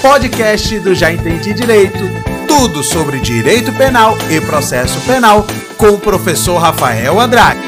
[0.00, 1.98] podcast do Já Entendi Direito.
[2.48, 5.44] Tudo sobre direito penal e processo penal
[5.76, 7.60] com o professor Rafael Andrade.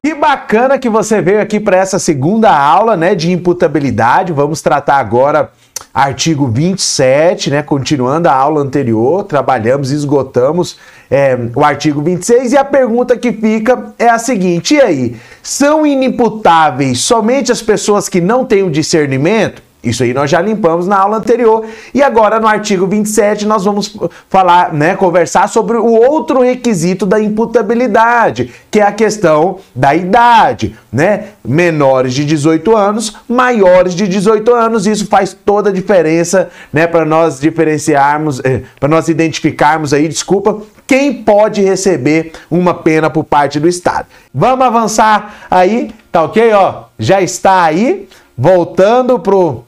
[0.00, 4.32] Que bacana que você veio aqui para essa segunda aula, né, de imputabilidade.
[4.32, 5.50] Vamos tratar agora
[5.92, 7.62] artigo 27, né?
[7.62, 10.78] Continuando a aula anterior, trabalhamos, esgotamos
[11.10, 15.84] é, o artigo 26 e a pergunta que fica é a seguinte: e aí, são
[15.84, 19.65] inimputáveis somente as pessoas que não têm o discernimento?
[19.88, 21.64] Isso aí nós já limpamos na aula anterior.
[21.94, 23.96] E agora no artigo 27 nós vamos
[24.28, 30.76] falar, né, conversar sobre o outro requisito da imputabilidade, que é a questão da idade,
[30.92, 31.28] né?
[31.44, 37.04] Menores de 18 anos, maiores de 18 anos, isso faz toda a diferença, né, para
[37.04, 43.58] nós diferenciarmos, eh, para nós identificarmos aí, desculpa, quem pode receber uma pena por parte
[43.58, 44.06] do Estado.
[44.32, 46.84] Vamos avançar aí, tá OK, ó?
[46.98, 49.65] Já está aí, voltando pro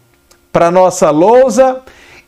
[0.52, 1.82] para nossa lousa,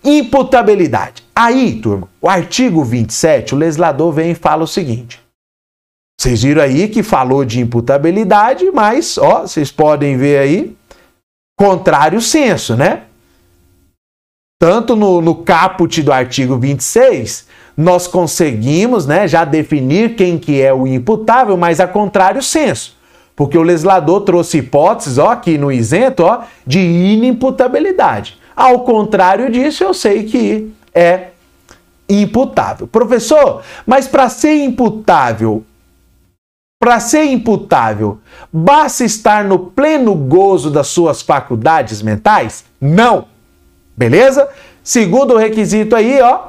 [0.05, 1.25] imputabilidade.
[1.35, 5.21] Aí, turma, o artigo 27, o legislador vem e fala o seguinte.
[6.21, 10.77] Vocês viram aí que falou de imputabilidade, mas, ó, vocês podem ver aí,
[11.59, 13.05] contrário senso, né?
[14.61, 20.75] Tanto no, no caput do artigo 26, nós conseguimos, né, já definir quem que é
[20.75, 23.00] o imputável, mas a contrário senso
[23.41, 28.39] porque o legislador trouxe hipóteses, ó, aqui no isento, ó, de inimputabilidade.
[28.55, 31.29] Ao contrário disso, eu sei que é
[32.07, 32.87] imputável.
[32.87, 35.65] Professor, mas para ser imputável,
[36.79, 38.19] para ser imputável,
[38.53, 42.67] basta estar no pleno gozo das suas faculdades mentais?
[42.79, 43.25] Não.
[43.97, 44.51] Beleza?
[44.85, 46.49] Segundo requisito aí, ó,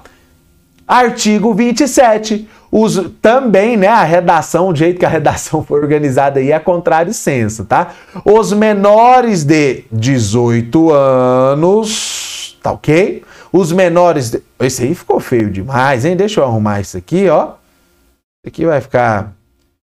[0.86, 6.52] artigo 27 os, também, né, a redação, o jeito que a redação foi organizada aí
[6.52, 7.94] é contrário senso, tá?
[8.24, 13.24] Os menores de 18 anos, tá ok?
[13.52, 14.42] Os menores de...
[14.60, 16.16] Esse aí ficou feio demais, hein?
[16.16, 17.48] Deixa eu arrumar isso aqui, ó.
[17.48, 19.24] Isso aqui vai ficar...
[19.24, 19.34] Deixa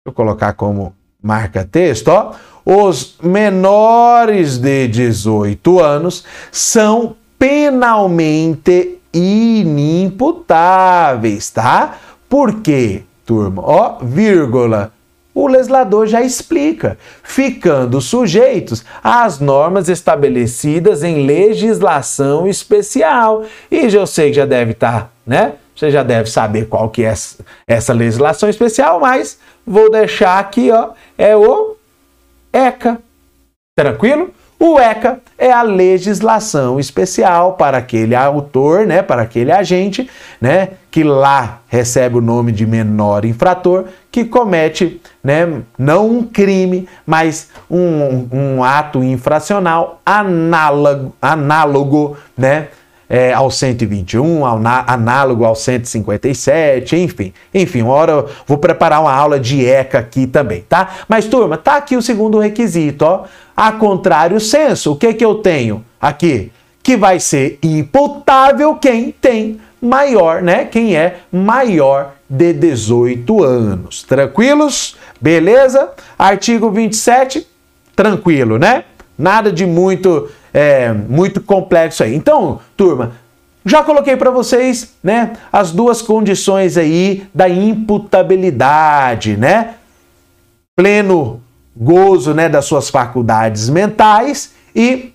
[0.07, 2.35] eu colocar como marca texto, ó.
[2.65, 11.99] Os menores de 18 anos são penalmente inimputáveis, tá?
[12.29, 13.63] Por quê, turma?
[13.65, 14.93] Ó, vírgula.
[15.35, 23.45] O legislador já explica, ficando sujeitos às normas estabelecidas em legislação especial.
[23.71, 25.53] E eu sei que já deve estar, tá, né?
[25.77, 27.15] Você já deve saber qual que é
[27.69, 31.77] essa legislação especial, mas vou deixar aqui, ó, é o
[32.53, 32.99] ECA.
[33.77, 34.35] Tranquilo?
[34.61, 40.11] O ECA é a legislação especial para aquele autor, né, para aquele agente,
[40.41, 46.89] né, que lá recebe o nome de menor infrator, que comete, né, não um crime,
[47.07, 52.67] mas um, um ato infracional análogo, análogo, né,
[53.09, 57.33] é, ao 121, ao análogo ao 157, enfim.
[57.55, 60.89] Enfim, uma hora eu vou preparar uma aula de ECA aqui também, tá?
[61.09, 63.25] Mas, turma, tá aqui o segundo requisito, ó.
[63.57, 66.53] A contrário senso, o que que eu tenho aqui?
[66.83, 70.65] Que vai ser imputável quem tem maior, né?
[70.65, 74.03] Quem é maior de 18 anos.
[74.03, 74.97] Tranquilos?
[75.21, 75.91] Beleza?
[76.19, 77.47] Artigo 27,
[77.97, 78.85] tranquilo, né?
[79.19, 82.15] Nada de muito é, muito complexo aí.
[82.15, 83.13] Então, turma,
[83.65, 89.75] já coloquei para vocês, né, as duas condições aí da imputabilidade, né?
[90.77, 91.43] Pleno
[91.77, 95.13] gozo, né, das suas faculdades mentais e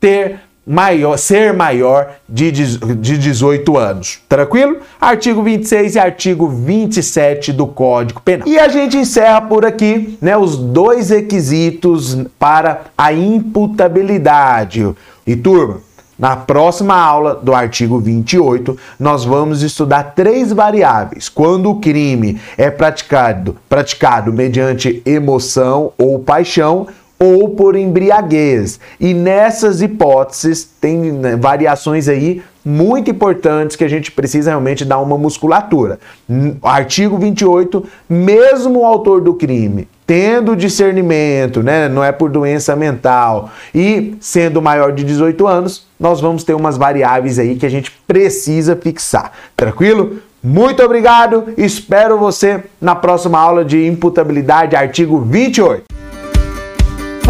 [0.00, 0.40] ter
[0.70, 4.20] maior, ser maior de, de 18 anos.
[4.28, 4.76] Tranquilo?
[5.00, 8.46] Artigo 26 e artigo 27 do Código Penal.
[8.46, 14.94] E a gente encerra por aqui, né, os dois requisitos para a imputabilidade.
[15.26, 15.80] E turma,
[16.16, 21.28] na próxima aula do artigo 28, nós vamos estudar três variáveis.
[21.28, 26.86] Quando o crime é praticado, praticado mediante emoção ou paixão,
[27.22, 28.80] ou por embriaguez.
[28.98, 34.98] E nessas hipóteses tem né, variações aí muito importantes que a gente precisa realmente dar
[34.98, 35.98] uma musculatura.
[36.62, 43.48] Artigo 28, mesmo o autor do crime tendo discernimento, né, não é por doença mental
[43.72, 47.92] e sendo maior de 18 anos, nós vamos ter umas variáveis aí que a gente
[48.08, 49.30] precisa fixar.
[49.56, 50.20] Tranquilo?
[50.42, 55.89] Muito obrigado, espero você na próxima aula de imputabilidade, artigo 28.